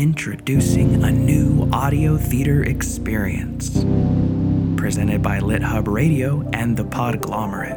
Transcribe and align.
Introducing 0.00 1.04
a 1.04 1.10
new 1.10 1.68
audio 1.74 2.16
theater 2.16 2.64
experience. 2.64 3.84
Presented 4.80 5.20
by 5.20 5.40
LitHub 5.40 5.88
Radio 5.88 6.40
and 6.54 6.74
the 6.74 6.84
Podglomerate. 6.84 7.76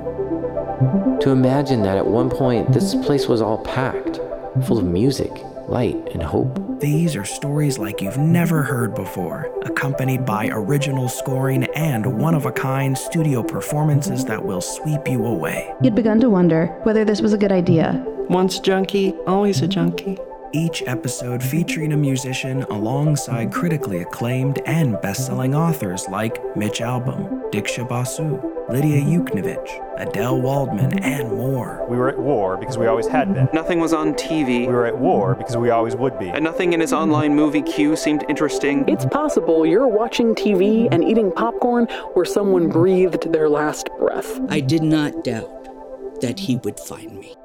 To 1.20 1.32
imagine 1.32 1.82
that 1.82 1.98
at 1.98 2.08
one 2.08 2.30
point 2.30 2.72
this 2.72 2.96
place 2.96 3.28
was 3.28 3.42
all 3.42 3.58
packed, 3.66 4.22
full 4.66 4.78
of 4.78 4.86
music, 4.86 5.32
light, 5.68 5.98
and 6.14 6.24
hope. 6.24 6.80
These 6.80 7.18
are 7.18 7.26
stories 7.26 7.78
like 7.78 8.00
you've 8.02 8.18
never 8.18 8.64
heard 8.64 8.96
before, 8.96 9.54
accompanied 9.64 10.26
by 10.26 10.48
original 10.48 11.10
scoring 11.10 11.66
and 11.76 12.22
one 12.22 12.36
of 12.36 12.46
a 12.46 12.54
kind 12.54 12.98
studio 12.98 13.44
performances 13.44 14.24
that 14.24 14.46
will 14.46 14.62
sweep 14.62 15.10
you 15.10 15.26
away. 15.26 15.76
You'd 15.82 15.94
begun 15.94 16.22
to 16.22 16.30
wonder 16.30 16.68
whether 16.84 17.04
this 17.04 17.20
was 17.20 17.34
a 17.34 17.38
good 17.38 17.52
idea. 17.52 18.02
Once 18.30 18.60
junkie, 18.60 19.12
always 19.28 19.62
a 19.62 19.68
junkie. 19.68 20.18
Each 20.56 20.84
episode 20.86 21.42
featuring 21.42 21.94
a 21.94 21.98
musician 21.98 22.62
alongside 22.70 23.52
critically 23.52 24.04
acclaimed 24.04 24.62
and 24.68 25.02
best 25.02 25.26
selling 25.26 25.56
authors 25.56 26.08
like 26.10 26.40
Mitch 26.56 26.80
Albom, 26.80 27.52
Diksha 27.52 27.90
Basu, 27.90 28.40
Lidia 28.70 29.02
Yuknavitch, 29.02 29.98
Adelle 29.98 30.40
Waldman, 30.40 31.00
and 31.00 31.28
more. 31.30 31.84
We 31.90 31.98
were 31.98 32.08
at 32.08 32.20
war 32.20 32.58
because 32.58 32.78
we 32.78 32.86
always 32.86 33.08
had 33.08 33.34
been. 33.34 33.50
Nothing 33.52 33.80
was 33.80 33.94
on 33.94 34.14
TV. 34.14 34.68
We 34.68 34.74
were 34.74 34.86
at 34.86 34.96
war 34.96 35.34
because 35.34 35.58
we 35.58 35.72
always 35.72 35.96
would 35.96 36.20
be. 36.20 36.30
And 36.30 36.44
nothing 36.44 36.74
in 36.74 36.82
his 36.82 36.94
online 36.94 37.34
movie 37.34 37.64
queue 37.64 37.96
seemed 37.96 38.24
interesting. 38.30 38.88
It's 38.88 39.08
possible 39.08 39.66
you're 39.66 39.88
watching 39.88 40.36
TV 40.36 40.88
and 40.92 41.04
eating 41.04 41.32
popcorn 41.32 41.88
where 42.14 42.26
someone 42.26 42.70
breathed 42.70 43.34
their 43.34 43.50
last 43.50 43.90
breath. 43.98 44.40
I 44.50 44.60
did 44.60 44.84
not 44.84 45.24
doubt 45.24 46.22
that 46.22 46.42
he 46.42 46.58
would 46.58 46.80
find 46.80 47.20
me. 47.20 47.36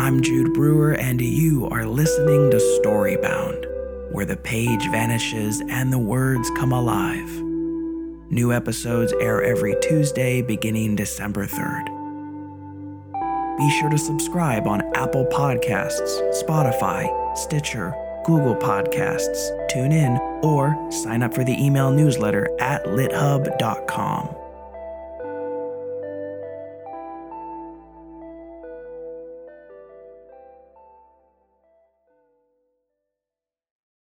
I'm 0.00 0.22
Jude 0.22 0.54
Brewer, 0.54 0.92
and 0.92 1.20
you 1.20 1.66
are 1.70 1.84
listening 1.84 2.52
to 2.52 2.56
Storybound, 2.80 4.12
where 4.12 4.24
the 4.24 4.36
page 4.36 4.88
vanishes 4.92 5.60
and 5.60 5.92
the 5.92 5.98
words 5.98 6.48
come 6.56 6.70
alive. 6.70 7.28
New 8.30 8.52
episodes 8.52 9.12
air 9.14 9.42
every 9.42 9.74
Tuesday 9.82 10.40
beginning 10.40 10.94
December 10.94 11.48
3rd. 11.48 11.86
Be 13.58 13.70
sure 13.80 13.90
to 13.90 13.98
subscribe 13.98 14.68
on 14.68 14.82
Apple 14.94 15.26
Podcasts, 15.32 16.22
Spotify, 16.44 17.36
Stitcher, 17.36 17.92
Google 18.24 18.54
Podcasts, 18.54 19.50
TuneIn, 19.68 20.16
or 20.44 20.78
sign 20.92 21.24
up 21.24 21.34
for 21.34 21.42
the 21.42 21.60
email 21.60 21.90
newsletter 21.90 22.48
at 22.60 22.84
lithub.com. 22.84 24.28